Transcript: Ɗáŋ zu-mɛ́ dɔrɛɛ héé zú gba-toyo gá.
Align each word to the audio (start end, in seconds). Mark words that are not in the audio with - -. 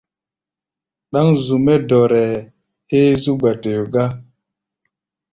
Ɗáŋ 1.11 1.27
zu-mɛ́ 1.45 1.77
dɔrɛɛ 1.89 2.25
héé 2.89 3.11
zú 3.21 3.31
gba-toyo 3.39 3.83
gá. 3.93 4.05